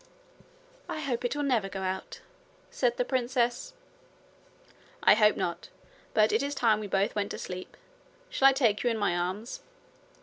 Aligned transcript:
'I 0.89 1.01
hope 1.01 1.23
it 1.23 1.35
will 1.35 1.43
never 1.43 1.69
go 1.69 1.81
out,' 1.81 2.21
said 2.71 2.97
the 2.97 3.05
princess. 3.05 3.73
'I 5.03 5.13
hope 5.13 5.37
not. 5.37 5.69
But 6.15 6.31
it 6.31 6.41
is 6.41 6.55
time 6.55 6.79
we 6.79 6.87
both 6.87 7.13
went 7.13 7.29
to 7.29 7.37
sleep. 7.37 7.77
Shall 8.27 8.47
I 8.47 8.51
take 8.53 8.83
you 8.83 8.89
in 8.89 8.97
my 8.97 9.15
arms?' 9.15 9.61